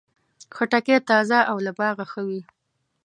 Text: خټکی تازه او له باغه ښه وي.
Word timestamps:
خټکی 0.55 0.97
تازه 1.09 1.39
او 1.51 1.57
له 1.65 1.71
باغه 1.79 2.05
ښه 2.11 2.21
وي. 2.27 2.41